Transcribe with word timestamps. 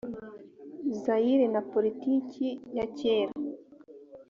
zayire 1.01 1.45
na 1.53 1.61
poritiki 1.69 2.47
ya 2.77 2.85
cyera 2.97 3.33